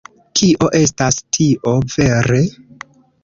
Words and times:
Kio 0.37 0.69
estas 0.77 1.19
tio, 1.37 1.75
vere? 1.97 2.39